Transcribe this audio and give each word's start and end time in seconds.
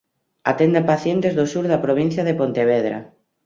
Atende 0.51 0.87
pacientes 0.91 1.33
do 1.37 1.45
sur 1.51 1.65
da 1.71 1.83
provincia 1.85 2.23
de 2.27 2.37
Pontevedra. 2.39 2.97